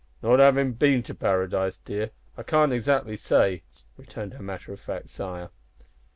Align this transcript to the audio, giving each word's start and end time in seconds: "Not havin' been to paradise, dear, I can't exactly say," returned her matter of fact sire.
"Not 0.23 0.39
havin' 0.39 0.71
been 0.73 1.03
to 1.03 1.13
paradise, 1.13 1.77
dear, 1.77 2.09
I 2.35 2.41
can't 2.41 2.73
exactly 2.73 3.15
say," 3.15 3.61
returned 3.97 4.33
her 4.33 4.41
matter 4.41 4.73
of 4.73 4.79
fact 4.79 5.09
sire. 5.09 5.51